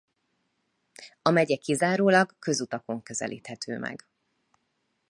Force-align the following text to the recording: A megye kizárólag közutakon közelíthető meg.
A 1.21 1.29
megye 1.29 1.55
kizárólag 1.55 2.35
közutakon 2.39 3.01
közelíthető 3.01 3.77
meg. 3.79 4.05